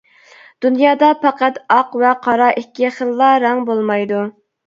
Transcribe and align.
دۇنيادا 0.65 1.09
پەقەت 1.25 1.59
ئاق 1.75 1.93
ۋە 2.03 2.15
قارا 2.23 2.49
ئىككى 2.61 2.91
خىللا 2.97 3.31
رەڭ 3.47 3.63
بولمايدۇ. 3.71 4.27